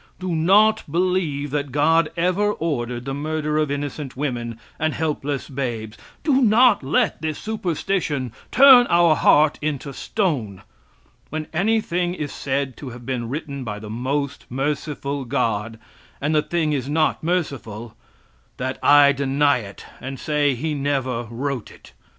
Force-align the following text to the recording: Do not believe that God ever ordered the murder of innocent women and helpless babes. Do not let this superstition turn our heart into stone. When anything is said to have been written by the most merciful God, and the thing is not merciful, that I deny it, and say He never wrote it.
Do 0.19 0.33
not 0.33 0.81
believe 0.91 1.51
that 1.51 1.71
God 1.71 2.09
ever 2.17 2.51
ordered 2.53 3.05
the 3.05 3.13
murder 3.13 3.59
of 3.59 3.69
innocent 3.69 4.17
women 4.17 4.59
and 4.79 4.95
helpless 4.95 5.47
babes. 5.47 5.95
Do 6.23 6.41
not 6.41 6.81
let 6.81 7.21
this 7.21 7.37
superstition 7.37 8.33
turn 8.51 8.87
our 8.87 9.15
heart 9.15 9.59
into 9.61 9.93
stone. 9.93 10.63
When 11.29 11.45
anything 11.53 12.15
is 12.15 12.31
said 12.33 12.75
to 12.77 12.89
have 12.89 13.05
been 13.05 13.29
written 13.29 13.63
by 13.63 13.77
the 13.77 13.91
most 13.91 14.45
merciful 14.49 15.23
God, 15.23 15.77
and 16.19 16.33
the 16.33 16.41
thing 16.41 16.73
is 16.73 16.89
not 16.89 17.23
merciful, 17.23 17.95
that 18.57 18.79
I 18.83 19.11
deny 19.11 19.59
it, 19.59 19.85
and 19.99 20.19
say 20.19 20.55
He 20.55 20.73
never 20.73 21.27
wrote 21.29 21.69
it. 21.69 21.93